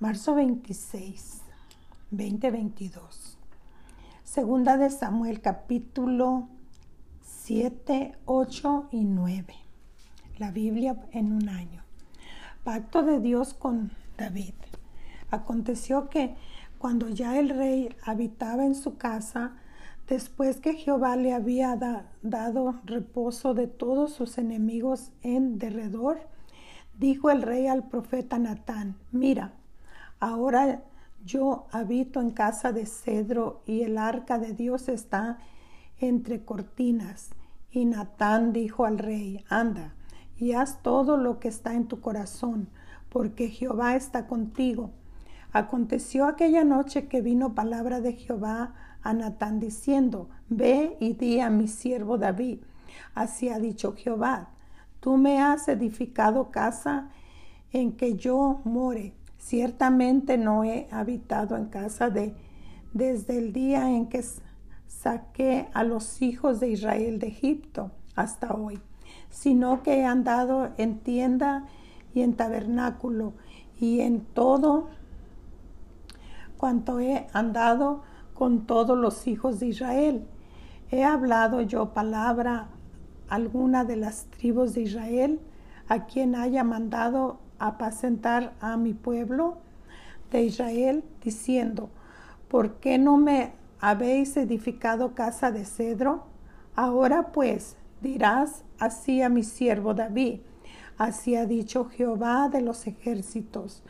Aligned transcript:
Marzo 0.00 0.34
26, 0.34 1.42
2022. 2.10 3.36
Segunda 4.24 4.78
de 4.78 4.88
Samuel 4.88 5.42
capítulo 5.42 6.48
7, 7.20 8.16
8 8.24 8.88
y 8.92 9.04
9. 9.04 9.54
La 10.38 10.52
Biblia 10.52 10.96
en 11.12 11.32
un 11.32 11.50
año. 11.50 11.84
Pacto 12.64 13.02
de 13.02 13.20
Dios 13.20 13.52
con 13.52 13.92
David. 14.16 14.54
Aconteció 15.30 16.08
que 16.08 16.34
cuando 16.78 17.10
ya 17.10 17.38
el 17.38 17.50
rey 17.50 17.94
habitaba 18.02 18.64
en 18.64 18.76
su 18.76 18.96
casa, 18.96 19.52
después 20.08 20.62
que 20.62 20.76
Jehová 20.76 21.16
le 21.16 21.34
había 21.34 21.78
dado 22.22 22.80
reposo 22.86 23.52
de 23.52 23.66
todos 23.66 24.14
sus 24.14 24.38
enemigos 24.38 25.12
en 25.20 25.58
derredor, 25.58 26.26
dijo 26.98 27.30
el 27.30 27.42
rey 27.42 27.66
al 27.66 27.86
profeta 27.86 28.38
Natán, 28.38 28.96
mira, 29.12 29.59
Ahora 30.20 30.82
yo 31.24 31.66
habito 31.72 32.20
en 32.20 32.30
casa 32.30 32.72
de 32.72 32.86
cedro 32.86 33.62
y 33.66 33.82
el 33.82 33.98
arca 33.98 34.38
de 34.38 34.52
Dios 34.52 34.88
está 34.88 35.38
entre 35.98 36.44
cortinas. 36.44 37.30
Y 37.70 37.84
Natán 37.86 38.52
dijo 38.52 38.84
al 38.84 38.98
rey, 38.98 39.44
anda 39.48 39.94
y 40.36 40.52
haz 40.52 40.82
todo 40.82 41.16
lo 41.16 41.38
que 41.38 41.48
está 41.48 41.74
en 41.74 41.86
tu 41.86 42.00
corazón, 42.00 42.68
porque 43.10 43.48
Jehová 43.48 43.96
está 43.96 44.26
contigo. 44.26 44.90
Aconteció 45.52 46.26
aquella 46.26 46.64
noche 46.64 47.08
que 47.08 47.20
vino 47.20 47.54
palabra 47.54 48.00
de 48.00 48.14
Jehová 48.14 48.74
a 49.02 49.12
Natán 49.12 49.60
diciendo, 49.60 50.28
Ve 50.48 50.96
y 51.00 51.12
di 51.14 51.40
a 51.40 51.50
mi 51.50 51.68
siervo 51.68 52.18
David. 52.18 52.60
Así 53.14 53.48
ha 53.48 53.58
dicho 53.58 53.94
Jehová, 53.94 54.50
tú 55.00 55.16
me 55.16 55.40
has 55.40 55.68
edificado 55.68 56.50
casa 56.50 57.08
en 57.72 57.92
que 57.92 58.16
yo 58.16 58.60
more 58.64 59.14
Ciertamente 59.40 60.36
no 60.36 60.64
he 60.64 60.86
habitado 60.92 61.56
en 61.56 61.66
casa 61.66 62.10
de 62.10 62.36
desde 62.92 63.38
el 63.38 63.54
día 63.54 63.90
en 63.90 64.08
que 64.08 64.22
saqué 64.86 65.68
a 65.72 65.82
los 65.82 66.20
hijos 66.20 66.60
de 66.60 66.68
Israel 66.68 67.18
de 67.18 67.28
Egipto 67.28 67.90
hasta 68.14 68.52
hoy, 68.52 68.80
sino 69.30 69.82
que 69.82 70.00
he 70.00 70.04
andado 70.04 70.72
en 70.76 70.98
tienda 70.98 71.64
y 72.14 72.20
en 72.20 72.34
tabernáculo 72.34 73.32
y 73.80 74.00
en 74.00 74.20
todo 74.20 74.90
cuanto 76.58 77.00
he 77.00 77.26
andado 77.32 78.02
con 78.34 78.66
todos 78.66 78.98
los 78.98 79.26
hijos 79.26 79.58
de 79.58 79.68
Israel. 79.68 80.26
He 80.90 81.02
hablado 81.02 81.62
yo 81.62 81.94
palabra 81.94 82.68
alguna 83.30 83.84
de 83.84 83.96
las 83.96 84.26
tribus 84.26 84.74
de 84.74 84.82
Israel 84.82 85.40
a 85.88 86.04
quien 86.04 86.34
haya 86.34 86.62
mandado 86.62 87.40
apacentar 87.60 88.54
a 88.60 88.76
mi 88.76 88.94
pueblo 88.94 89.58
de 90.32 90.42
Israel, 90.42 91.04
diciendo, 91.22 91.90
¿por 92.48 92.80
qué 92.80 92.98
no 92.98 93.16
me 93.16 93.52
habéis 93.78 94.36
edificado 94.36 95.14
casa 95.14 95.52
de 95.52 95.64
cedro? 95.64 96.24
Ahora 96.74 97.32
pues 97.32 97.76
dirás 98.00 98.64
así 98.78 99.22
a 99.22 99.28
mi 99.28 99.44
siervo 99.44 99.94
David, 99.94 100.40
así 100.98 101.36
ha 101.36 101.46
dicho 101.46 101.84
Jehová 101.84 102.48
de 102.48 102.62
los 102.62 102.86
ejércitos, 102.86 103.82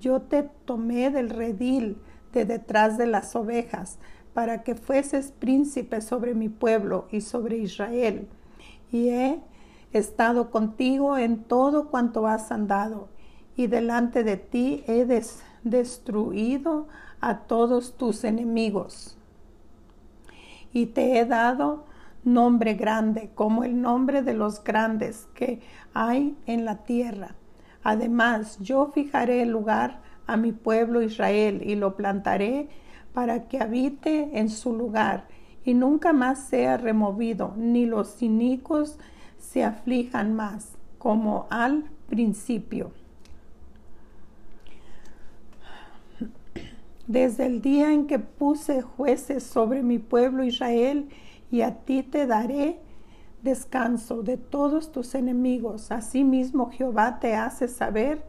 yo 0.00 0.22
te 0.22 0.42
tomé 0.42 1.10
del 1.10 1.30
redil 1.30 1.98
de 2.32 2.44
detrás 2.44 2.98
de 2.98 3.06
las 3.06 3.36
ovejas, 3.36 3.98
para 4.34 4.62
que 4.62 4.74
fueses 4.74 5.30
príncipe 5.30 6.00
sobre 6.00 6.34
mi 6.34 6.48
pueblo 6.48 7.06
y 7.10 7.20
sobre 7.20 7.58
Israel, 7.58 8.28
y 8.90 9.10
he 9.10 9.40
estado 9.92 10.50
contigo 10.50 11.18
en 11.18 11.44
todo 11.44 11.88
cuanto 11.88 12.26
has 12.26 12.50
andado, 12.52 13.08
y 13.56 13.66
delante 13.66 14.24
de 14.24 14.36
ti 14.36 14.84
he 14.86 15.06
destruido 15.62 16.88
a 17.20 17.40
todos 17.40 17.96
tus 17.96 18.24
enemigos. 18.24 19.16
Y 20.72 20.86
te 20.86 21.18
he 21.18 21.26
dado 21.26 21.84
nombre 22.24 22.74
grande, 22.74 23.30
como 23.34 23.64
el 23.64 23.80
nombre 23.80 24.22
de 24.22 24.34
los 24.34 24.62
grandes 24.64 25.28
que 25.34 25.60
hay 25.92 26.36
en 26.46 26.64
la 26.64 26.84
tierra. 26.84 27.34
Además, 27.82 28.58
yo 28.60 28.86
fijaré 28.86 29.42
el 29.42 29.50
lugar 29.50 30.00
a 30.26 30.36
mi 30.36 30.52
pueblo 30.52 31.02
Israel 31.02 31.62
y 31.64 31.74
lo 31.74 31.96
plantaré 31.96 32.68
para 33.12 33.48
que 33.48 33.60
habite 33.60 34.38
en 34.38 34.48
su 34.48 34.74
lugar 34.74 35.26
y 35.64 35.74
nunca 35.74 36.12
más 36.12 36.46
sea 36.48 36.76
removido, 36.76 37.54
ni 37.56 37.86
los 37.86 38.16
cínicos 38.16 38.98
se 39.42 39.64
aflijan 39.64 40.34
más, 40.34 40.72
como 40.98 41.46
al 41.50 41.84
principio. 42.08 42.92
Desde 47.06 47.46
el 47.46 47.60
día 47.60 47.92
en 47.92 48.06
que 48.06 48.20
puse 48.20 48.80
jueces 48.80 49.42
sobre 49.42 49.82
mi 49.82 49.98
pueblo 49.98 50.44
Israel, 50.44 51.08
y 51.50 51.60
a 51.60 51.80
ti 51.84 52.02
te 52.02 52.26
daré 52.26 52.80
descanso 53.42 54.22
de 54.22 54.38
todos 54.38 54.92
tus 54.92 55.14
enemigos. 55.14 55.90
Asimismo 55.90 56.70
Jehová 56.70 57.18
te 57.18 57.34
hace 57.34 57.68
saber 57.68 58.24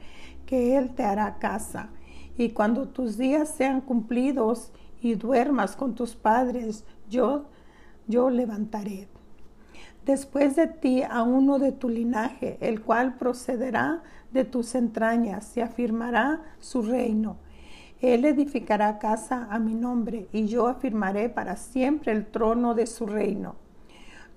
que 0.46 0.78
Él 0.78 0.94
te 0.96 1.04
hará 1.04 1.38
casa. 1.38 1.90
Y 2.38 2.50
cuando 2.50 2.90
tus 2.90 3.18
días 3.18 3.50
sean 3.50 3.80
cumplidos 3.80 4.74
y 5.00 5.14
duermas 5.16 5.76
con 5.76 5.94
tus 5.94 6.16
padres, 6.16 6.84
yo, 7.08 7.46
yo 8.08 8.30
levantaré 8.30 9.08
después 10.06 10.56
de 10.56 10.68
ti 10.68 11.04
a 11.04 11.24
uno 11.24 11.60
de 11.60 11.72
tu 11.72 11.90
linaje, 11.90 12.58
el 12.62 12.82
cual 12.82 13.16
procederá 13.16 14.04
de 14.32 14.44
tus 14.44 14.76
entrañas 14.76 15.56
y 15.56 15.62
afirmará 15.62 16.42
su 16.60 16.82
reino. 16.82 17.38
Él 18.02 18.26
edificará 18.26 19.00
casa 19.00 19.48
a 19.50 19.60
mi 19.60 19.76
nombre 19.76 20.28
y 20.34 20.48
yo 20.48 20.68
afirmaré 20.68 21.30
para 21.30 21.56
siempre 21.56 22.12
el 22.12 22.26
trono 22.26 22.74
de 22.74 22.86
su 22.86 23.06
reino. 23.06 23.56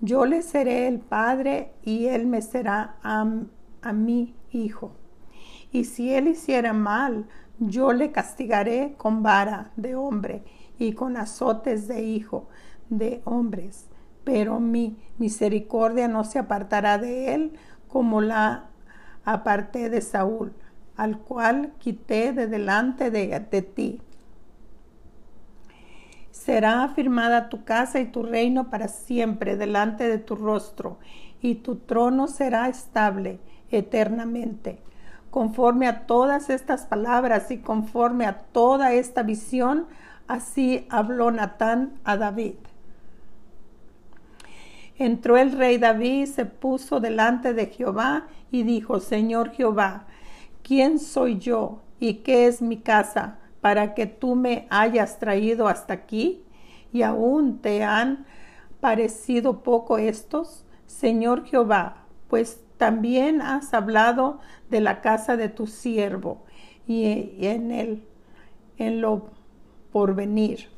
Yo 0.00 0.24
le 0.24 0.42
seré 0.42 0.86
el 0.86 1.00
padre 1.00 1.72
y 1.82 2.06
él 2.06 2.26
me 2.26 2.42
será 2.42 2.96
a, 3.02 3.26
a 3.82 3.92
mi 3.92 4.34
hijo. 4.52 4.92
Y 5.72 5.84
si 5.84 6.14
él 6.14 6.28
hiciera 6.28 6.72
mal, 6.72 7.26
yo 7.58 7.92
le 7.92 8.12
castigaré 8.12 8.94
con 8.96 9.22
vara 9.22 9.72
de 9.76 9.96
hombre 9.96 10.44
y 10.78 10.92
con 10.92 11.16
azotes 11.16 11.88
de 11.88 12.02
hijo 12.02 12.48
de 12.88 13.20
hombres 13.24 13.88
pero 14.26 14.58
mi 14.58 14.98
misericordia 15.18 16.08
no 16.08 16.24
se 16.24 16.40
apartará 16.40 16.98
de 16.98 17.32
él 17.32 17.52
como 17.86 18.20
la 18.20 18.64
aparté 19.24 19.88
de 19.88 20.00
Saúl, 20.00 20.52
al 20.96 21.18
cual 21.18 21.74
quité 21.78 22.32
de 22.32 22.48
delante 22.48 23.12
de, 23.12 23.62
ti. 23.62 24.02
Será 26.32 26.82
afirmada 26.82 27.48
tu 27.48 27.64
casa 27.64 28.00
y 28.00 28.06
tu 28.06 28.24
reino 28.24 28.68
para 28.68 28.88
siempre 28.88 29.56
delante 29.56 30.08
de 30.08 30.18
tu 30.18 30.34
rostro, 30.34 30.98
y 31.40 31.54
tu 31.56 31.76
trono 31.76 32.26
será 32.26 32.68
estable 32.68 33.38
eternamente. 33.70 34.80
Conforme 35.30 35.86
a 35.86 36.04
todas 36.06 36.50
estas 36.50 36.86
palabras 36.86 37.52
y 37.52 37.58
conforme 37.58 38.26
a 38.26 38.38
toda 38.38 38.92
esta 38.92 39.22
visión, 39.22 39.86
así 40.26 40.84
habló 40.90 41.30
Natán 41.30 42.00
a 42.02 42.16
David. 42.16 42.56
Entró 44.98 45.36
el 45.36 45.52
rey 45.52 45.76
David 45.76 46.26
se 46.26 46.46
puso 46.46 47.00
delante 47.00 47.52
de 47.52 47.66
Jehová 47.66 48.28
y 48.50 48.62
dijo, 48.62 49.00
Señor 49.00 49.50
Jehová, 49.50 50.06
¿quién 50.62 50.98
soy 50.98 51.38
yo 51.38 51.82
y 52.00 52.14
qué 52.14 52.46
es 52.46 52.62
mi 52.62 52.78
casa 52.78 53.38
para 53.60 53.94
que 53.94 54.06
tú 54.06 54.36
me 54.36 54.66
hayas 54.70 55.18
traído 55.18 55.68
hasta 55.68 55.92
aquí? 55.92 56.44
¿Y 56.92 57.02
aún 57.02 57.58
te 57.58 57.84
han 57.84 58.24
parecido 58.80 59.62
poco 59.62 59.98
estos? 59.98 60.64
Señor 60.86 61.44
Jehová, 61.44 62.06
pues 62.28 62.64
también 62.78 63.42
has 63.42 63.74
hablado 63.74 64.40
de 64.70 64.80
la 64.80 65.02
casa 65.02 65.36
de 65.36 65.50
tu 65.50 65.66
siervo 65.66 66.44
y 66.86 67.46
en 67.46 67.70
el 67.70 68.04
en 68.78 69.00
lo 69.00 69.30
porvenir. 69.92 70.68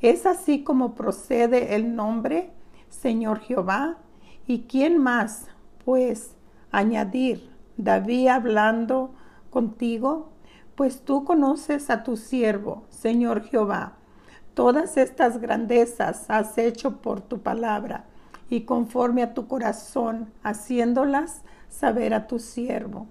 ¿Es 0.00 0.26
así 0.26 0.62
como 0.62 0.94
procede 0.94 1.74
el 1.74 1.94
nombre 1.94 2.50
Señor 2.90 3.40
Jehová. 3.40 3.96
¿Y 4.46 4.62
quién 4.62 4.98
más? 4.98 5.46
Pues 5.84 6.36
añadir, 6.70 7.50
David 7.76 8.28
hablando 8.28 9.14
contigo, 9.48 10.32
pues 10.74 11.02
tú 11.02 11.24
conoces 11.24 11.88
a 11.88 12.02
tu 12.02 12.16
siervo, 12.16 12.84
Señor 12.90 13.42
Jehová. 13.44 13.94
Todas 14.54 14.96
estas 14.96 15.40
grandezas 15.40 16.28
has 16.28 16.58
hecho 16.58 17.00
por 17.00 17.20
tu 17.20 17.40
palabra 17.40 18.04
y 18.50 18.62
conforme 18.62 19.22
a 19.22 19.32
tu 19.32 19.46
corazón, 19.46 20.32
haciéndolas 20.42 21.42
saber 21.68 22.12
a 22.12 22.26
tu 22.26 22.38
siervo. 22.38 23.06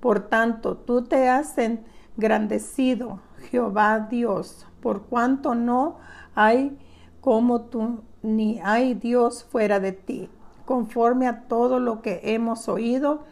Por 0.00 0.28
tanto, 0.28 0.78
tú 0.78 1.04
te 1.04 1.28
has 1.28 1.56
engrandecido, 1.58 3.20
Jehová 3.50 4.08
Dios, 4.10 4.66
por 4.80 5.02
cuanto 5.02 5.54
no 5.54 5.98
hay 6.34 6.78
como 7.20 7.62
tú 7.62 8.00
ni 8.22 8.60
hay 8.60 8.94
Dios 8.94 9.44
fuera 9.44 9.80
de 9.80 9.92
ti, 9.92 10.28
conforme 10.64 11.26
a 11.26 11.42
todo 11.42 11.80
lo 11.80 12.02
que 12.02 12.20
hemos 12.22 12.68
oído 12.68 13.24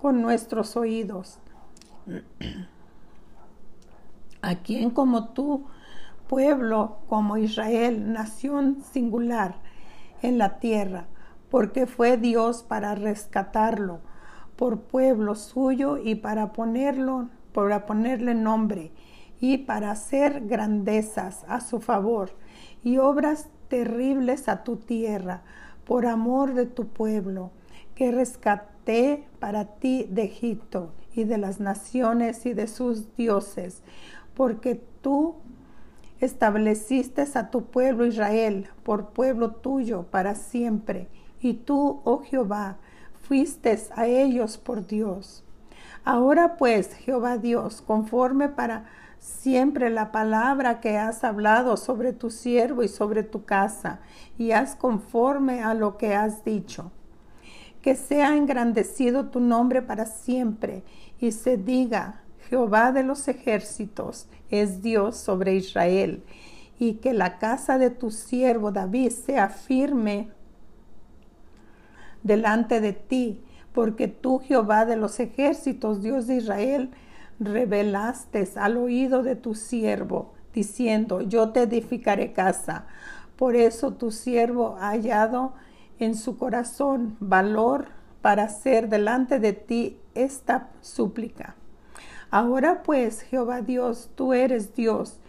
con 0.00 0.22
nuestros 0.22 0.76
oídos. 0.76 1.38
a 4.42 4.56
quien 4.56 4.90
como 4.90 5.28
tú, 5.28 5.64
pueblo 6.28 6.98
como 7.08 7.36
Israel, 7.38 8.12
nación 8.12 8.82
singular 8.92 9.56
en 10.22 10.38
la 10.38 10.58
tierra, 10.58 11.06
porque 11.50 11.86
fue 11.86 12.16
Dios 12.16 12.62
para 12.62 12.94
rescatarlo 12.94 14.00
por 14.56 14.80
pueblo 14.82 15.34
suyo 15.34 15.98
y 15.98 16.14
para 16.16 16.52
ponerlo, 16.52 17.28
para 17.52 17.86
ponerle 17.86 18.34
nombre 18.34 18.92
y 19.40 19.58
para 19.58 19.90
hacer 19.90 20.46
grandezas 20.46 21.44
a 21.48 21.60
su 21.60 21.80
favor 21.80 22.30
y 22.82 22.98
obras 22.98 23.48
terribles 23.74 24.48
a 24.48 24.62
tu 24.62 24.76
tierra 24.76 25.42
por 25.84 26.06
amor 26.06 26.54
de 26.54 26.64
tu 26.64 26.86
pueblo 26.86 27.50
que 27.96 28.12
rescaté 28.12 29.24
para 29.40 29.64
ti 29.64 30.06
de 30.08 30.22
Egipto 30.22 30.92
y 31.12 31.24
de 31.24 31.38
las 31.38 31.58
naciones 31.58 32.46
y 32.46 32.54
de 32.54 32.68
sus 32.68 33.16
dioses, 33.16 33.82
porque 34.36 34.80
tú 35.00 35.34
estableciste 36.20 37.26
a 37.34 37.50
tu 37.50 37.64
pueblo 37.64 38.06
Israel 38.06 38.68
por 38.84 39.08
pueblo 39.08 39.50
tuyo 39.56 40.04
para 40.04 40.36
siempre, 40.36 41.08
y 41.40 41.54
tú, 41.54 42.00
oh 42.04 42.20
Jehová, 42.20 42.76
fuiste 43.22 43.76
a 43.96 44.06
ellos 44.06 44.56
por 44.56 44.86
Dios. 44.86 45.42
Ahora 46.04 46.56
pues, 46.56 46.94
Jehová 46.94 47.38
Dios, 47.38 47.82
conforme 47.82 48.48
para 48.48 48.84
siempre 49.24 49.88
la 49.88 50.12
palabra 50.12 50.80
que 50.80 50.98
has 50.98 51.24
hablado 51.24 51.78
sobre 51.78 52.12
tu 52.12 52.28
siervo 52.28 52.82
y 52.82 52.88
sobre 52.88 53.22
tu 53.22 53.46
casa, 53.46 54.00
y 54.36 54.50
haz 54.50 54.76
conforme 54.76 55.62
a 55.62 55.72
lo 55.72 55.96
que 55.96 56.14
has 56.14 56.44
dicho. 56.44 56.92
Que 57.80 57.96
sea 57.96 58.36
engrandecido 58.36 59.30
tu 59.30 59.40
nombre 59.40 59.80
para 59.80 60.04
siempre, 60.04 60.82
y 61.18 61.32
se 61.32 61.56
diga, 61.56 62.20
Jehová 62.50 62.92
de 62.92 63.02
los 63.02 63.26
ejércitos 63.26 64.28
es 64.50 64.82
Dios 64.82 65.16
sobre 65.16 65.54
Israel, 65.54 66.22
y 66.78 66.96
que 66.96 67.14
la 67.14 67.38
casa 67.38 67.78
de 67.78 67.88
tu 67.88 68.10
siervo 68.10 68.72
David 68.72 69.10
sea 69.10 69.48
firme 69.48 70.32
delante 72.22 72.82
de 72.82 72.92
ti, 72.92 73.42
porque 73.72 74.06
tú, 74.06 74.38
Jehová 74.40 74.84
de 74.84 74.96
los 74.96 75.18
ejércitos, 75.18 76.02
Dios 76.02 76.26
de 76.26 76.36
Israel, 76.36 76.90
revelaste 77.40 78.48
al 78.56 78.76
oído 78.76 79.22
de 79.22 79.36
tu 79.36 79.54
siervo, 79.54 80.34
diciendo, 80.52 81.20
yo 81.20 81.50
te 81.50 81.62
edificaré 81.62 82.32
casa. 82.32 82.86
Por 83.36 83.56
eso 83.56 83.94
tu 83.94 84.10
siervo 84.10 84.76
ha 84.80 84.90
hallado 84.90 85.54
en 85.98 86.14
su 86.14 86.38
corazón 86.38 87.16
valor 87.20 87.86
para 88.22 88.44
hacer 88.44 88.88
delante 88.88 89.38
de 89.38 89.52
ti 89.52 89.98
esta 90.14 90.70
súplica. 90.80 91.56
Ahora 92.30 92.82
pues, 92.82 93.22
Jehová 93.22 93.60
Dios, 93.60 94.10
tú 94.14 94.32
eres 94.32 94.74
Dios, 94.74 95.20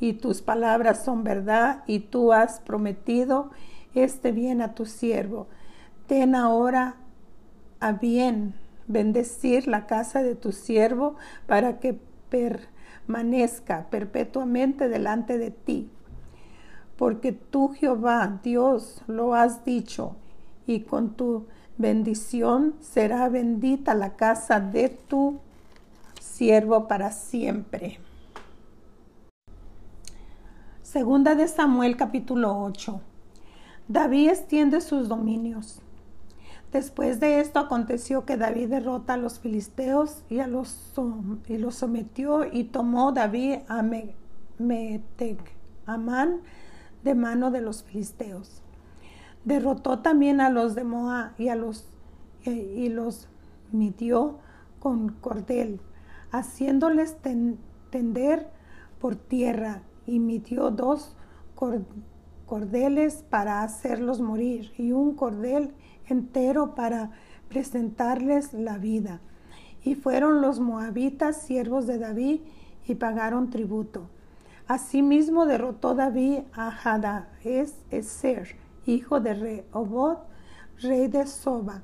y 0.00 0.14
tus 0.14 0.42
palabras 0.42 1.04
son 1.04 1.24
verdad, 1.24 1.82
y 1.86 2.00
tú 2.00 2.32
has 2.32 2.60
prometido 2.60 3.50
este 3.94 4.32
bien 4.32 4.60
a 4.60 4.74
tu 4.74 4.86
siervo. 4.86 5.46
Ten 6.06 6.34
ahora 6.34 6.96
a 7.80 7.92
bien 7.92 8.54
bendecir 8.86 9.66
la 9.66 9.86
casa 9.86 10.22
de 10.22 10.34
tu 10.34 10.52
siervo 10.52 11.16
para 11.46 11.80
que 11.80 11.98
permanezca 12.28 13.88
perpetuamente 13.90 14.88
delante 14.88 15.38
de 15.38 15.50
ti. 15.50 15.90
Porque 16.96 17.32
tú, 17.32 17.70
Jehová, 17.70 18.40
Dios, 18.42 19.02
lo 19.06 19.34
has 19.34 19.64
dicho, 19.64 20.16
y 20.66 20.80
con 20.80 21.14
tu 21.14 21.46
bendición 21.76 22.74
será 22.80 23.28
bendita 23.28 23.94
la 23.94 24.14
casa 24.16 24.60
de 24.60 24.88
tu 24.88 25.40
siervo 26.20 26.86
para 26.86 27.10
siempre. 27.10 27.98
Segunda 30.82 31.34
de 31.34 31.48
Samuel 31.48 31.96
capítulo 31.96 32.56
8. 32.62 33.00
David 33.88 34.30
extiende 34.30 34.80
sus 34.80 35.08
dominios. 35.08 35.80
Después 36.74 37.20
de 37.20 37.38
esto 37.38 37.60
aconteció 37.60 38.24
que 38.24 38.36
David 38.36 38.68
derrota 38.68 39.14
a 39.14 39.16
los 39.16 39.38
filisteos 39.38 40.24
y, 40.28 40.40
a 40.40 40.48
los, 40.48 40.92
y 41.46 41.56
los 41.56 41.76
sometió 41.76 42.52
y 42.52 42.64
tomó 42.64 43.12
David 43.12 43.58
a 43.68 43.84
Metec, 44.58 45.38
Amán, 45.86 46.40
de 47.04 47.14
mano 47.14 47.52
de 47.52 47.60
los 47.60 47.84
filisteos. 47.84 48.60
Derrotó 49.44 50.00
también 50.00 50.40
a 50.40 50.50
los 50.50 50.74
de 50.74 50.82
Moab 50.82 51.34
y, 51.38 51.46
a 51.46 51.54
los, 51.54 51.86
y 52.44 52.88
los 52.88 53.28
midió 53.70 54.40
con 54.80 55.10
cordel, 55.10 55.80
haciéndoles 56.32 57.18
tender 57.90 58.50
por 58.98 59.14
tierra, 59.14 59.82
y 60.06 60.18
midió 60.18 60.72
dos 60.72 61.16
cordeles 62.46 63.24
para 63.30 63.62
hacerlos 63.62 64.20
morir 64.20 64.72
y 64.76 64.90
un 64.90 65.14
cordel 65.14 65.72
entero 66.06 66.74
para 66.74 67.10
presentarles 67.48 68.52
la 68.52 68.78
vida. 68.78 69.20
Y 69.82 69.94
fueron 69.94 70.40
los 70.40 70.60
moabitas 70.60 71.42
siervos 71.42 71.86
de 71.86 71.98
David 71.98 72.40
y 72.86 72.94
pagaron 72.94 73.50
tributo. 73.50 74.08
Asimismo 74.66 75.44
derrotó 75.44 75.94
David 75.94 76.40
a 76.54 76.70
Hadaes 76.70 77.82
Eser, 77.90 78.56
hijo 78.86 79.20
de 79.20 79.34
Rehobot, 79.34 80.20
rey 80.80 81.08
de 81.08 81.26
Soba, 81.26 81.82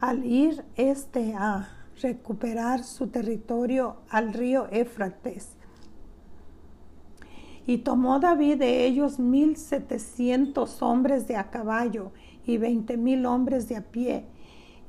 al 0.00 0.24
ir 0.24 0.64
este 0.76 1.34
a 1.34 1.68
recuperar 2.00 2.84
su 2.84 3.08
territorio 3.08 3.96
al 4.08 4.32
río 4.32 4.66
Éfrates. 4.70 5.55
Y 7.66 7.78
tomó 7.78 8.20
David 8.20 8.58
de 8.58 8.86
ellos 8.86 9.18
mil 9.18 9.56
setecientos 9.56 10.82
hombres 10.82 11.26
de 11.26 11.36
a 11.36 11.50
caballo 11.50 12.12
y 12.46 12.58
veinte 12.58 12.96
mil 12.96 13.26
hombres 13.26 13.68
de 13.68 13.76
a 13.76 13.82
pie, 13.82 14.24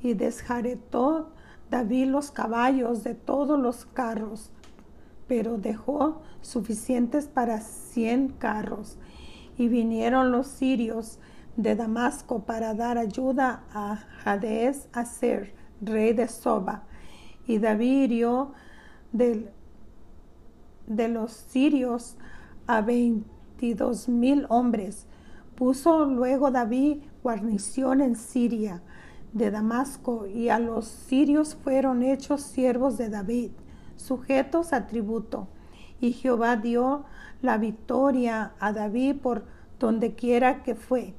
y 0.00 0.14
desjaretó 0.14 1.30
David 1.70 2.06
los 2.06 2.30
caballos 2.30 3.02
de 3.02 3.14
todos 3.14 3.58
los 3.58 3.84
carros, 3.84 4.52
pero 5.26 5.58
dejó 5.58 6.22
suficientes 6.40 7.26
para 7.26 7.60
cien 7.60 8.28
carros. 8.28 8.96
Y 9.58 9.66
vinieron 9.66 10.30
los 10.30 10.46
sirios 10.46 11.18
de 11.56 11.74
Damasco 11.74 12.44
para 12.44 12.74
dar 12.74 12.96
ayuda 12.96 13.64
a 13.72 13.98
Hades 14.24 14.88
Aser, 14.92 15.52
rey 15.80 16.12
de 16.12 16.28
Soba. 16.28 16.84
Y 17.44 17.58
David 17.58 18.04
hirió 18.04 18.52
de 19.12 19.48
los 21.08 21.32
sirios 21.32 22.16
a 22.68 22.82
veintidós 22.82 24.08
mil 24.08 24.46
hombres. 24.48 25.06
Puso 25.56 26.04
luego 26.04 26.52
David 26.52 26.98
guarnición 27.22 28.00
en 28.00 28.14
Siria 28.14 28.82
de 29.32 29.50
Damasco, 29.50 30.26
y 30.26 30.50
a 30.50 30.58
los 30.58 30.86
sirios 30.86 31.56
fueron 31.56 32.02
hechos 32.02 32.42
siervos 32.42 32.96
de 32.96 33.08
David, 33.08 33.50
sujetos 33.96 34.72
a 34.72 34.86
tributo. 34.86 35.48
Y 36.00 36.12
Jehová 36.12 36.56
dio 36.56 37.04
la 37.42 37.58
victoria 37.58 38.52
a 38.60 38.72
David 38.72 39.16
por 39.16 39.44
donde 39.80 40.14
quiera 40.14 40.62
que 40.62 40.74
fue. 40.74 41.14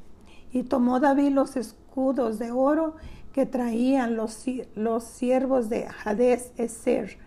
Y 0.51 0.63
tomó 0.63 0.99
David 0.99 1.31
los 1.31 1.57
escudos 1.57 2.39
de 2.39 2.51
oro 2.51 2.95
que 3.33 3.45
traían 3.45 4.15
los, 4.15 4.45
los 4.75 5.03
siervos 5.03 5.69
de 5.69 5.87
Hades 6.03 6.51
Eser 6.57 7.17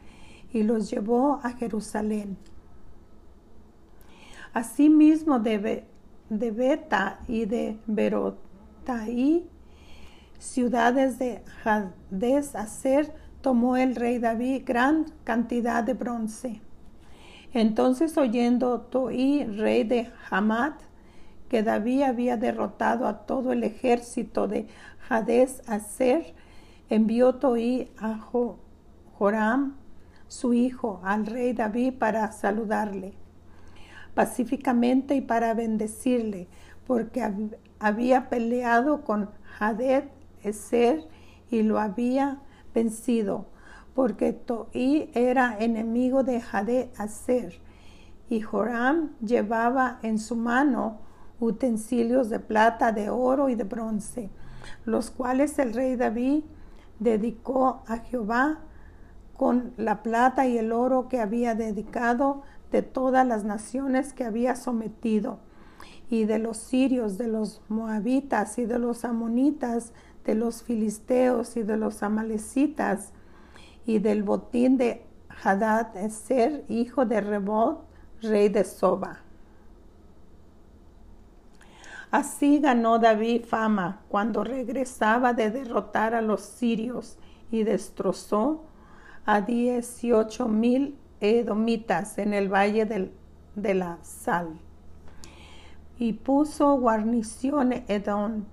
y 0.53 0.63
los 0.63 0.91
llevó 0.91 1.41
a 1.43 1.51
Jerusalén. 1.51 2.37
Asimismo 4.53 5.39
de, 5.39 5.87
Beta 6.29 7.21
y 7.27 7.47
de 7.47 7.79
Berot 7.87 8.39
Taí, 8.85 9.49
ciudades 10.39 11.19
de 11.19 11.43
Hades 11.65 12.55
Aser, 12.55 13.15
tomó 13.41 13.79
el 13.79 13.97
rey 13.97 14.19
David 14.19 14.63
gran 14.67 15.07
cantidad 15.25 15.83
de 15.83 15.95
bronce. 15.95 16.61
Entonces 17.55 18.19
oyendo 18.19 18.81
Toí, 18.81 19.45
rey 19.45 19.85
de 19.85 20.11
Hamad, 20.31 20.73
que 21.49 21.63
David 21.63 22.03
había 22.03 22.37
derrotado 22.37 23.07
a 23.07 23.25
todo 23.25 23.53
el 23.53 23.65
ejército 23.65 24.49
de 24.49 24.67
Hades 25.09 25.63
Aser, 25.67 26.35
envió 26.91 27.37
Toí 27.37 27.91
a 27.99 28.19
Joram, 29.19 29.77
su 30.29 30.53
hijo, 30.53 31.01
al 31.05 31.25
rey 31.25 31.55
David 31.55 31.95
para 31.99 32.31
saludarle 32.33 33.23
pacíficamente 34.15 35.15
y 35.15 35.21
para 35.21 35.55
bendecirle, 35.55 36.49
porque 36.87 37.23
había 37.79 38.29
peleado 38.29 39.05
con 39.05 39.31
Haded 39.59 40.05
Eser 40.43 41.07
y 41.51 41.63
lo 41.63 41.79
había 41.79 42.41
vencido, 42.75 43.47
porque 43.95 44.33
Toí 44.33 45.11
era 45.15 45.57
enemigo 45.59 46.25
de 46.25 46.43
Haded 46.43 46.89
Eser. 46.99 47.61
Y 48.29 48.41
Joram 48.41 49.11
llevaba 49.21 49.99
en 50.03 50.19
su 50.19 50.37
mano 50.37 51.01
utensilios 51.39 52.31
de 52.31 52.39
plata, 52.39 52.93
de 52.93 53.11
oro 53.11 53.49
y 53.49 53.55
de 53.55 53.65
bronce, 53.65 54.31
los 54.85 55.11
cuales 55.11 55.59
el 55.59 55.75
rey 55.75 55.97
David 55.97 56.45
dedicó 56.99 57.83
a 57.87 57.99
Jehová 57.99 58.61
con 59.37 59.73
la 59.77 60.03
plata 60.03 60.47
y 60.47 60.57
el 60.57 60.73
oro 60.73 61.09
que 61.09 61.21
había 61.21 61.55
dedicado 61.55 62.43
de 62.73 62.83
todas 62.83 63.27
las 63.27 63.45
naciones 63.45 64.13
que 64.13 64.25
había 64.25 64.57
sometido, 64.57 65.39
y 66.11 66.25
de 66.25 66.39
los 66.39 66.57
sirios, 66.57 67.17
de 67.19 67.29
los 67.29 67.63
moabitas 67.69 68.59
y 68.59 68.67
de 68.67 68.79
los 68.79 69.05
amonitas, 69.05 69.93
de 70.25 70.35
los 70.35 70.63
filisteos 70.63 71.57
y 71.57 71.63
de 71.63 71.77
los 71.77 72.03
amalecitas, 72.03 73.13
y 73.87 73.99
del 73.99 74.23
botín 74.23 74.77
de 74.77 75.05
Hadad 75.43 75.97
Eser, 75.97 76.65
hijo 76.69 77.07
de 77.07 77.21
Rebot, 77.21 77.85
rey 78.21 78.49
de 78.49 78.65
Soba. 78.65 79.21
Así 82.11 82.59
ganó 82.59 82.99
David 82.99 83.47
fama 83.47 84.03
cuando 84.09 84.45
regresaba 84.45 85.33
de 85.33 85.51
derrotar 85.51 86.15
a 86.15 86.21
los 86.21 86.43
sirios 86.43 87.17
y 87.51 87.65
destrozó 87.65 88.65
a 89.25 89.41
dieciocho 89.41 90.47
mil 90.47 90.99
edomitas 91.23 92.19
en 92.19 92.35
el 92.35 92.53
valle 92.53 93.11
de 93.55 93.75
la 93.75 93.99
sal. 94.03 94.59
Y 95.99 96.15
puso 96.15 96.75
guarnición 96.79 97.73
Edom 97.89 98.45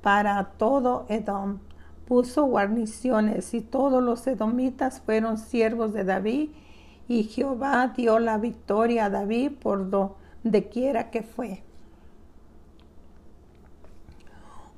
para 0.00 0.44
todo 0.56 1.06
Edom. 1.08 1.58
Puso 2.06 2.44
guarniciones 2.44 3.54
y 3.54 3.60
todos 3.62 4.02
los 4.02 4.26
edomitas 4.26 5.00
fueron 5.00 5.38
siervos 5.38 5.92
de 5.92 6.04
David 6.04 6.50
y 7.08 7.24
Jehová 7.24 7.92
dio 7.96 8.18
la 8.18 8.38
victoria 8.38 9.06
a 9.06 9.10
David 9.10 9.52
por 9.60 9.90
donde 9.90 10.68
quiera 10.68 11.10
que 11.10 11.22
fue. 11.22 11.62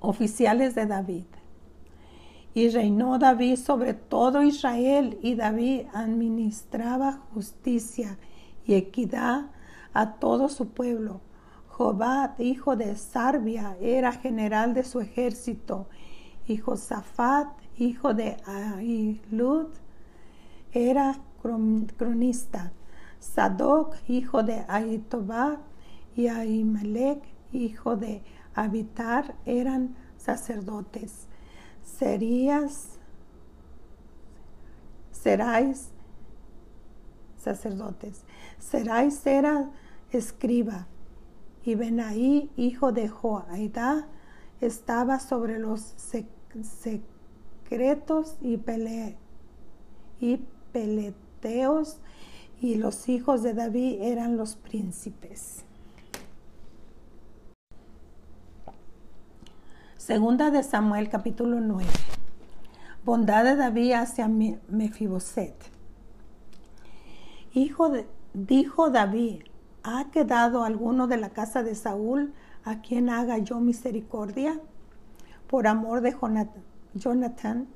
Oficiales 0.00 0.74
de 0.74 0.86
David. 0.86 1.24
Y 2.56 2.70
reinó 2.70 3.18
David 3.18 3.56
sobre 3.56 3.92
todo 3.92 4.42
Israel, 4.42 5.18
y 5.20 5.34
David 5.34 5.88
administraba 5.92 7.20
justicia 7.34 8.18
y 8.64 8.76
equidad 8.76 9.50
a 9.92 10.14
todo 10.14 10.48
su 10.48 10.68
pueblo. 10.68 11.20
Jobad, 11.68 12.38
hijo 12.38 12.74
de 12.74 12.96
Sarbia, 12.96 13.76
era 13.82 14.10
general 14.10 14.72
de 14.72 14.84
su 14.84 15.00
ejército, 15.00 15.86
y 16.46 16.56
Josafat, 16.56 17.48
hijo 17.76 18.14
de 18.14 18.38
Ahilud, 18.46 19.66
era 20.72 21.20
cronista. 21.42 22.72
Sadoc, 23.20 23.96
hijo 24.08 24.42
de 24.42 24.64
Ahitobad, 24.66 25.58
y 26.14 26.28
Ahimelech, 26.28 27.22
hijo 27.52 27.96
de 27.96 28.22
Abitar, 28.54 29.34
eran 29.44 29.94
sacerdotes. 30.16 31.25
Serías, 31.86 32.98
seráis 35.12 35.88
sacerdotes. 37.38 38.24
Seráis 38.58 39.24
era 39.26 39.70
escriba. 40.10 40.88
Y 41.64 41.74
Benaí, 41.74 42.50
hijo 42.56 42.92
de 42.92 43.08
Joaidá, 43.08 44.08
estaba 44.60 45.18
sobre 45.20 45.58
los 45.58 45.94
secretos 47.64 48.36
y, 48.40 48.56
pele, 48.58 49.16
y 50.20 50.38
peleteos, 50.72 52.00
y 52.60 52.76
los 52.76 53.08
hijos 53.08 53.42
de 53.42 53.54
David 53.54 54.00
eran 54.00 54.36
los 54.36 54.56
príncipes. 54.56 55.65
Segunda 60.06 60.52
de 60.52 60.62
Samuel 60.62 61.08
capítulo 61.08 61.58
9. 61.58 61.84
Bondad 63.04 63.42
de 63.42 63.56
David 63.56 63.94
hacia 63.94 64.28
Mefiboset. 64.28 65.56
Hijo 67.52 67.88
de, 67.88 68.06
dijo 68.32 68.90
David, 68.90 69.42
¿ha 69.82 70.08
quedado 70.12 70.62
alguno 70.62 71.08
de 71.08 71.16
la 71.16 71.30
casa 71.30 71.64
de 71.64 71.74
Saúl 71.74 72.32
a 72.64 72.82
quien 72.82 73.10
haga 73.10 73.38
yo 73.38 73.58
misericordia? 73.58 74.60
Por 75.48 75.66
amor 75.66 76.02
de 76.02 76.14
Jonathan. 76.94 77.66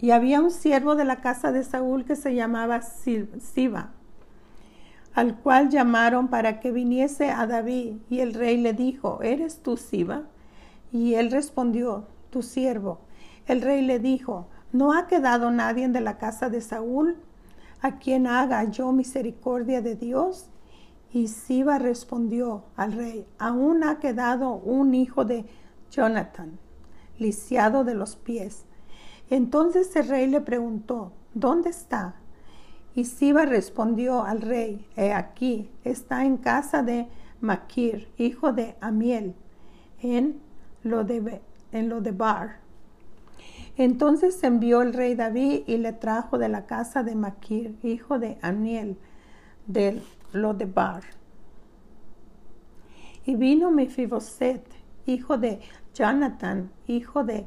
Y 0.00 0.12
había 0.12 0.40
un 0.40 0.50
siervo 0.50 0.96
de 0.96 1.04
la 1.04 1.20
casa 1.20 1.52
de 1.52 1.62
Saúl 1.62 2.06
que 2.06 2.16
se 2.16 2.34
llamaba 2.34 2.80
Siba 2.80 3.90
al 5.16 5.38
cual 5.38 5.70
llamaron 5.70 6.28
para 6.28 6.60
que 6.60 6.70
viniese 6.70 7.30
a 7.30 7.46
David. 7.46 7.96
Y 8.10 8.20
el 8.20 8.34
rey 8.34 8.58
le 8.58 8.74
dijo, 8.74 9.22
¿eres 9.22 9.62
tú 9.62 9.78
Siba? 9.78 10.24
Y 10.92 11.14
él 11.14 11.30
respondió, 11.30 12.06
tu 12.28 12.42
siervo. 12.42 13.00
El 13.46 13.62
rey 13.62 13.80
le 13.80 13.98
dijo, 13.98 14.48
¿no 14.72 14.92
ha 14.92 15.06
quedado 15.06 15.50
nadie 15.50 15.88
de 15.88 16.02
la 16.02 16.18
casa 16.18 16.50
de 16.50 16.60
Saúl 16.60 17.16
a 17.80 17.98
quien 17.98 18.26
haga 18.26 18.62
yo 18.64 18.92
misericordia 18.92 19.80
de 19.80 19.96
Dios? 19.96 20.50
Y 21.10 21.28
Siba 21.28 21.78
respondió 21.78 22.64
al 22.76 22.92
rey, 22.92 23.26
aún 23.38 23.84
ha 23.84 23.98
quedado 24.00 24.52
un 24.52 24.94
hijo 24.94 25.24
de 25.24 25.46
Jonathan, 25.90 26.58
lisiado 27.18 27.84
de 27.84 27.94
los 27.94 28.16
pies. 28.16 28.66
Entonces 29.30 29.96
el 29.96 30.08
rey 30.08 30.26
le 30.26 30.42
preguntó, 30.42 31.12
¿dónde 31.32 31.70
está? 31.70 32.16
Y 32.96 33.04
Siba 33.04 33.44
respondió 33.44 34.24
al 34.24 34.40
rey, 34.40 34.86
he 34.96 35.12
aquí, 35.12 35.68
está 35.84 36.24
en 36.24 36.38
casa 36.38 36.82
de 36.82 37.06
Maquir, 37.42 38.08
hijo 38.16 38.54
de 38.54 38.74
Amiel, 38.80 39.34
en 40.00 40.40
lo 40.82 41.04
de, 41.04 41.42
en 41.72 41.90
lo 41.90 42.00
de 42.00 42.12
Bar. 42.12 42.56
Entonces 43.76 44.42
envió 44.42 44.80
el 44.80 44.94
rey 44.94 45.14
David 45.14 45.64
y 45.66 45.76
le 45.76 45.92
trajo 45.92 46.38
de 46.38 46.48
la 46.48 46.64
casa 46.64 47.02
de 47.02 47.14
Maquir, 47.14 47.76
hijo 47.82 48.18
de 48.18 48.38
Amiel, 48.40 48.96
de 49.66 50.00
lo 50.32 50.54
de 50.54 50.64
Bar. 50.64 51.02
Y 53.26 53.34
vino 53.34 53.70
Mefiboset, 53.70 54.64
hijo 55.04 55.36
de 55.36 55.60
Jonathan, 55.92 56.70
hijo 56.86 57.24
de, 57.24 57.46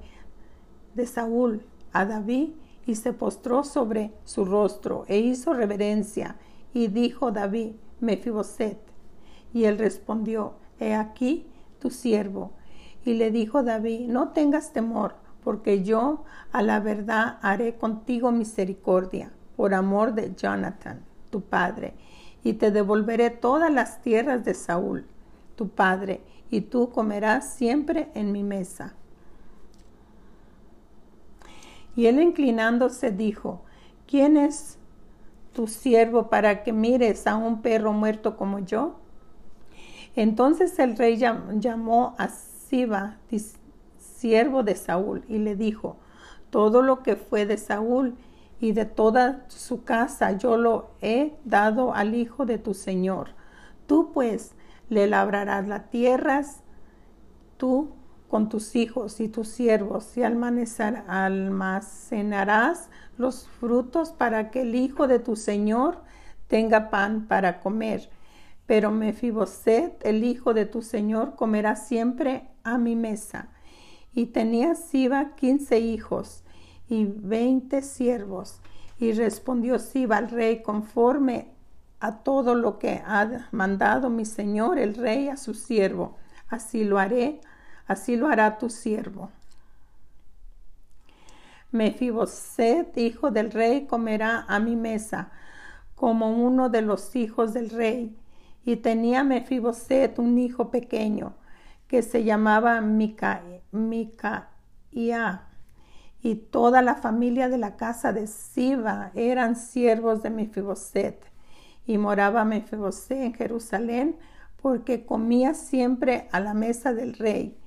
de 0.94 1.08
Saúl, 1.08 1.66
a 1.92 2.06
David 2.06 2.50
y 2.90 2.96
se 2.96 3.14
postró 3.14 3.64
sobre 3.64 4.12
su 4.24 4.46
rostro 4.46 5.06
e 5.08 5.20
hizo 5.20 5.54
reverencia. 5.54 6.38
Y 6.74 6.88
dijo 6.88 7.32
David, 7.32 7.74
Mefiboset. 8.00 8.80
Y 9.54 9.66
él 9.66 9.78
respondió, 9.78 10.56
He 10.80 10.96
aquí 10.96 11.46
tu 11.78 11.92
siervo. 11.92 12.54
Y 13.06 13.14
le 13.14 13.30
dijo 13.30 13.62
David, 13.62 14.08
No 14.08 14.30
tengas 14.30 14.74
temor, 14.74 15.18
porque 15.44 15.84
yo 15.84 16.24
a 16.52 16.64
la 16.64 16.80
verdad 16.80 17.38
haré 17.44 17.76
contigo 17.76 18.32
misericordia, 18.32 19.32
por 19.56 19.76
amor 19.76 20.16
de 20.16 20.34
Jonathan, 20.36 21.06
tu 21.30 21.42
padre, 21.42 21.94
y 22.44 22.54
te 22.54 22.72
devolveré 22.72 23.30
todas 23.30 23.72
las 23.72 24.02
tierras 24.02 24.44
de 24.44 24.56
Saúl, 24.56 25.06
tu 25.56 25.70
padre, 25.70 26.24
y 26.50 26.62
tú 26.62 26.90
comerás 26.90 27.54
siempre 27.54 28.10
en 28.16 28.32
mi 28.32 28.44
mesa. 28.44 28.96
Y 31.96 32.06
él 32.08 32.22
inclinándose 32.22 33.12
dijo, 33.12 33.62
¿quién 34.08 34.38
es 34.38 34.78
tu 35.54 35.68
siervo 35.68 36.30
para 36.30 36.64
que 36.64 36.74
mires 36.74 37.28
a 37.28 37.36
un 37.36 37.62
perro 37.62 37.94
muerto 37.94 38.38
como 38.38 38.60
yo? 38.60 38.96
Entonces 40.16 40.78
el 40.80 40.98
rey 40.98 41.18
llamó 41.18 42.16
a 42.18 42.30
Siba, 42.30 43.18
siervo 43.98 44.64
de 44.64 44.76
Saúl, 44.76 45.24
y 45.28 45.38
le 45.38 45.56
dijo, 45.56 45.98
todo 46.50 46.82
lo 46.82 47.04
que 47.04 47.16
fue 47.16 47.46
de 47.46 47.58
Saúl 47.58 48.16
y 48.60 48.74
de 48.74 48.86
toda 48.86 49.46
su 49.48 49.84
casa 49.84 50.34
yo 50.34 50.58
lo 50.58 50.90
he 51.02 51.34
dado 51.46 51.94
al 51.94 52.16
hijo 52.16 52.46
de 52.46 52.58
tu 52.58 52.74
señor. 52.74 53.30
Tú 53.88 54.12
pues 54.12 54.56
le 54.90 55.08
labrarás 55.08 55.68
las 55.68 55.90
tierras, 55.90 56.64
tú 57.58 57.90
con 58.30 58.48
tus 58.48 58.76
hijos 58.76 59.20
y 59.20 59.28
tus 59.28 59.50
siervos 59.50 60.16
y 60.16 60.24
almacenarás 60.24 62.90
los 63.18 63.50
frutos 63.60 64.12
para 64.12 64.52
que 64.52 64.62
el 64.62 64.76
hijo 64.76 65.08
de 65.08 65.18
tu 65.20 65.36
señor 65.36 65.98
tenga 66.48 66.90
pan 66.90 67.26
para 67.28 67.60
comer. 67.60 68.10
Pero 68.66 68.92
Mefiboset, 68.92 70.00
el 70.06 70.24
hijo 70.24 70.54
de 70.54 70.66
tu 70.68 70.84
señor, 70.84 71.36
comerá 71.36 71.76
siempre 71.76 72.48
a 72.64 72.78
mi 72.78 72.96
mesa. 72.96 73.50
Y 74.14 74.28
tenía 74.28 74.76
Siba 74.76 75.36
quince 75.36 75.80
hijos 75.80 76.44
y 76.88 77.06
veinte 77.06 77.82
siervos. 77.82 78.62
Y 79.00 79.14
respondió 79.14 79.80
Siba 79.80 80.18
al 80.18 80.30
rey 80.30 80.62
conforme 80.62 81.48
a 82.00 82.20
todo 82.20 82.54
lo 82.54 82.78
que 82.78 83.02
ha 83.06 83.48
mandado 83.52 84.12
mi 84.12 84.26
señor 84.26 84.78
el 84.78 84.94
rey 84.94 85.30
a 85.30 85.38
su 85.38 85.56
siervo. 85.56 86.18
Así 86.48 86.84
lo 86.84 87.00
haré 87.00 87.42
así 87.90 88.16
lo 88.16 88.28
hará 88.28 88.58
tu 88.60 88.70
siervo. 88.70 89.32
Mefiboset, 91.72 92.96
hijo 92.98 93.32
del 93.32 93.52
rey, 93.52 93.88
comerá 93.88 94.46
a 94.48 94.60
mi 94.60 94.76
mesa, 94.76 95.32
como 95.96 96.30
uno 96.30 96.70
de 96.70 96.84
los 96.84 97.16
hijos 97.16 97.54
del 97.54 97.72
rey. 97.72 98.16
Y 98.64 98.78
tenía 98.78 99.24
Mefiboset 99.24 100.20
un 100.20 100.38
hijo 100.38 100.70
pequeño, 100.70 101.34
que 101.88 102.04
se 102.04 102.24
llamaba 102.24 102.80
Mica, 102.80 103.42
y 106.22 106.36
toda 106.36 106.82
la 106.84 106.96
familia 106.96 107.50
de 107.50 107.58
la 107.58 107.76
casa 107.76 108.14
de 108.14 108.28
Siba 108.28 109.12
eran 109.16 109.56
siervos 109.56 110.22
de 110.22 110.30
Mefiboset. 110.30 111.26
Y 111.88 111.98
moraba 111.98 112.46
Mefiboset 112.46 113.22
en 113.22 113.34
Jerusalén 113.34 114.16
porque 114.62 115.06
comía 115.06 115.56
siempre 115.56 116.28
a 116.32 116.40
la 116.40 116.54
mesa 116.54 116.94
del 116.94 117.16
rey 117.16 117.59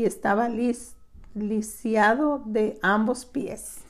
y 0.00 0.06
estaba 0.06 0.48
lisiado 1.34 2.42
de 2.46 2.78
ambos 2.80 3.26
pies. 3.26 3.80